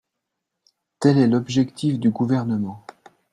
[0.99, 2.87] Tel est l’objectif du Gouvernement.